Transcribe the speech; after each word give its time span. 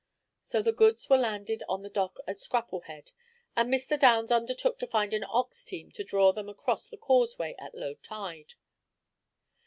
So 0.41 0.63
the 0.63 0.71
goods 0.73 1.07
were 1.11 1.17
landed 1.19 1.61
on 1.69 1.83
the 1.83 1.87
dock 1.91 2.17
at 2.27 2.37
Scrapplehead, 2.37 3.11
and 3.55 3.71
Mr. 3.71 3.99
Downs 3.99 4.31
undertook 4.31 4.79
to 4.79 4.87
find 4.87 5.13
an 5.13 5.23
ox 5.29 5.63
team 5.63 5.91
to 5.91 6.03
draw 6.03 6.31
them 6.33 6.49
across 6.49 6.89
the 6.89 6.97
causeway 6.97 7.53
at 7.59 7.75
low 7.75 7.93
tide. 7.93 8.55